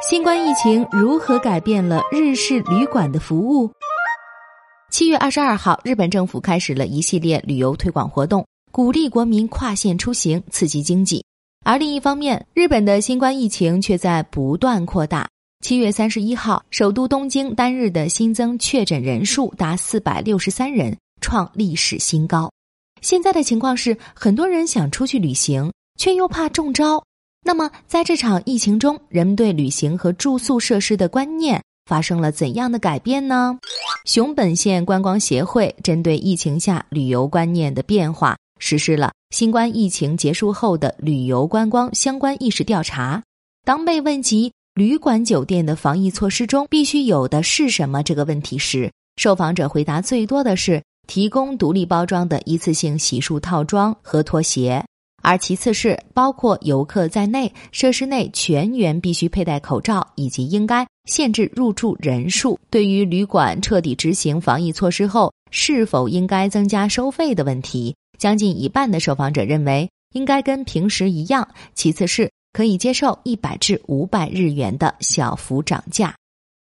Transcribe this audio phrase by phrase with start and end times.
[0.00, 3.68] 新冠疫情如何改变了日式旅馆的服务？
[4.92, 11.24] 七月二十二号，日本政府开始了一系列旅游推广活动，鼓励国民跨县出行，刺激经济。
[11.64, 15.28] 而另一方面，日本的新冠疫情却在不断扩大。
[15.64, 22.48] 七月三十一号，首都东京单日的新增确诊人数达四百六十三人，创历史新高。
[23.02, 27.02] 现在的情况是，很多人想出去旅行，却又怕中招。
[27.44, 33.58] 那么，在这场疫情中，人们对旅行和住宿设施的观念发生了怎样的改变呢？
[34.04, 43.22] 熊本县观光协会针对疫情下旅游观念的变化，实施了新冠疫情结束后的旅游观光相关意识调查。
[43.64, 54.84] 当被问及旅馆酒店的防疫措施中必须有的是什么这个问题时，受访者回答最多的是提供独立包装的一次性洗漱套装和拖鞋。
[55.28, 62.58] 而其次是包括游客在内，设施内全员必须佩戴口罩，以及应该限制入住人数。
[62.70, 71.46] 对于旅馆彻底执行防疫措施后是否应该增加收费的问题，将近一半的受访者认为应该跟平时一样。
[71.74, 76.16] 其次是可以接受一百至五百日元的小幅涨价。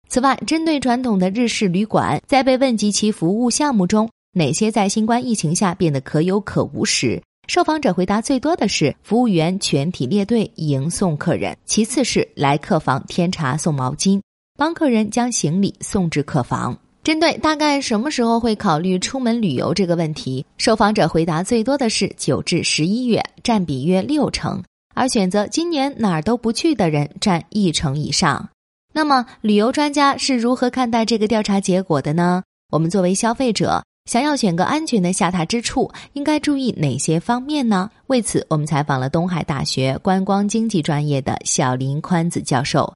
[0.08, 7.20] 此外，针对传统的日式旅馆，在被问及其服务项目中哪些在新冠疫情下变得可有可无时，
[7.52, 14.18] 受访者回答最多的是服务员全体列队迎送客人，其次是来客房添茶送毛巾，
[14.56, 16.74] 帮客人将行李送至客房。
[17.04, 24.62] 针对大概什么时候会考虑出门旅游这个问题，受访者回答最多的是九至十一月，占比约六成，
[24.94, 28.48] 而选择今年哪儿都不去的人占一成以上。
[28.94, 32.42] 那么，旅游专家是如何看待这个调查结果的呢？
[32.70, 33.84] 我们作为消费者。
[34.04, 37.88] 想要选个安全的下榻之处，应该注意哪些方面呢？
[38.08, 42.92] 为此，我们采访了东海大学观光经济专业的小林宽子教授。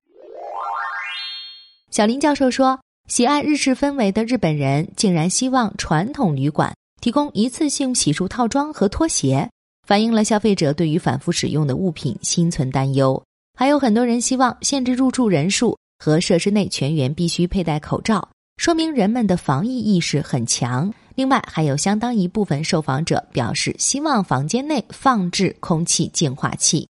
[1.93, 9.49] 小林教授说：“喜爱日式氛围的日本人，竟然希望传统旅馆提供一次性洗漱套装和拖鞋，
[9.87, 13.23] 反映了消费者对于反复使用的物品心存担忧。
[13.57, 20.93] 还有很多人希望限制入住人数和设施内全员必须佩戴口罩。”说明人们的防疫意识很强。
[21.15, 26.87] 另外，还有相当一部分受访者表示希望房间内放置空气净化器。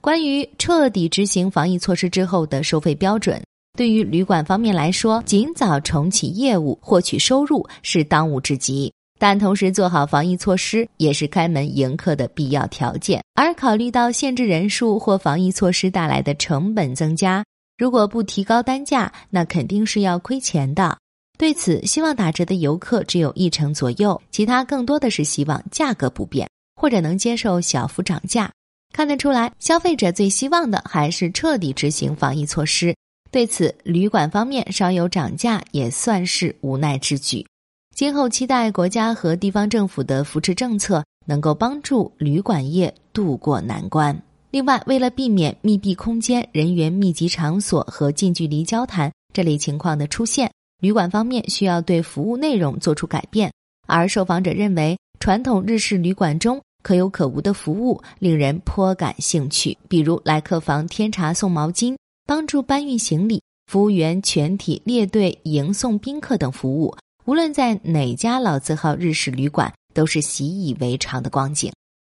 [0.00, 3.42] 关于彻底执行防疫措施之后的收费标准，
[3.76, 8.92] 对于旅馆方面来说，尽早重启业务、获取收入是当务之急。
[9.18, 13.22] 但同时做好防疫措施也是开门迎客的必要条件。
[13.34, 17.42] 而考虑到限制人数或防疫措施带来的成本增加。
[17.76, 20.96] 如果不提高单价，那肯定是要亏钱的。
[21.38, 28.50] 对此，希望打折的游客只有一成左右，其他更多的是希望价格不变，或者能接受小幅涨价。
[28.94, 32.96] 看得出来，消费者最希望的还是彻底执行防疫措施。
[33.30, 37.46] 对此，旅馆方面稍有涨价也算是无奈之举。
[37.94, 44.18] 今后期待国家和地方政府的扶持政策能够帮助旅馆业渡过难关。
[44.50, 53.52] 另外，为了避免密闭空间、人员密集场所和近距离交谈这类情况的出现，旅馆方面需要对服务内容做出改变。
[53.86, 66.96] 而受访者认为，传统日式旅馆中可有可无的服务令人颇感兴趣，比如来客房添茶送毛巾、帮助搬运行李、服务员全体列队迎送宾客等服务。
[67.24, 71.72] 无论在哪家老字号日式旅馆，都是习以为常的光景。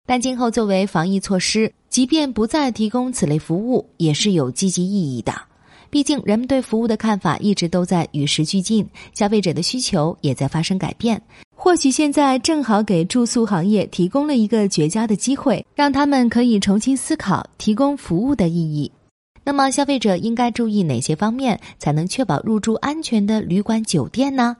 [0.09, 5.31] 但今后作为防疫措施，即便不再提供此类服务，也是有积极意义的。
[5.91, 11.21] 毕竟人们对服务的看法一直都在与时俱进，消费者的需求也在发生改变。
[11.55, 18.91] 或许现在正好给住宿行业提供了一个绝佳的机会，让他们可以重新思考提供服务的意义。
[19.43, 24.57] 那么，消费者应该注意哪些方面，才能确保入住安全的旅馆酒店呢？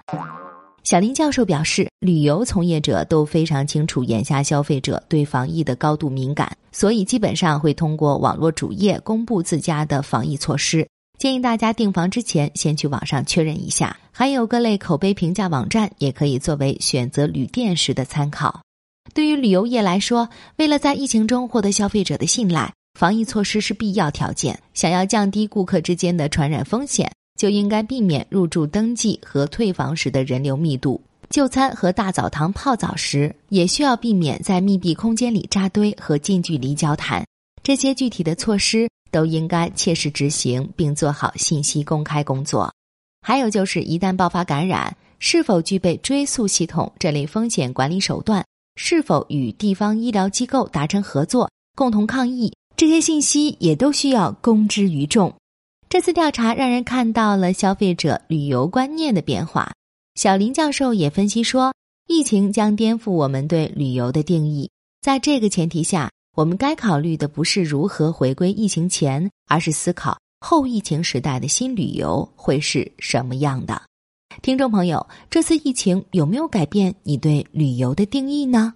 [0.89, 10.87] 小林教授表示，旅游从业者都非常清楚眼下消费者对防疫的高度敏感，所以基本上会通过网络主页公布自家的防疫措施。
[11.19, 13.95] 建议大家订房之前先去网上确认一下。
[14.11, 18.61] 还有各类口碑评价网站也可以作为选择旅店时的参考。
[19.13, 24.59] 对于旅游业来说，为了在疫情中获得消费者的信赖，防疫措施是必要条件。
[24.73, 27.11] 想要降低顾客之间的传染风险。
[27.39, 30.99] 就应该避免入住登记和退房时的人流密度，
[31.29, 37.25] 就餐和大澡堂泡澡时也需要避免在密闭空间里扎堆和近距离交谈。
[37.63, 42.69] 这些具体的措施都应该切实执行，并做好信息公开工作。
[43.25, 48.45] 还有就是，一旦爆发感染，是否具备追溯系统这类风险管理手段，
[48.75, 55.33] 是否与地方医疗机构达成合作，共同抗疫，这些信息也都需要公之于众。
[55.89, 59.73] 这次调查让人看到了消费者旅游观念的变化。
[60.13, 61.73] 小林教授也分析说，
[62.05, 64.69] 疫情将颠覆我们对旅游的定义。
[65.01, 73.81] 在这个前提下，我们该考虑的不是如何回归疫情前，而是思考后疫情时代的新旅游会是什么样的。
[74.43, 78.75] 听众朋友，这次疫情有没有改变你对旅游的定义呢？